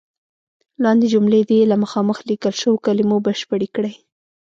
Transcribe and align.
لاندې 0.83 1.05
جملې 1.13 1.41
دې 1.49 1.59
له 1.71 1.75
مخامخ 1.83 2.17
لیکل 2.29 2.53
شوو 2.61 2.83
کلمو 2.85 3.17
بشپړې 3.25 3.67
کړئ. 3.75 3.93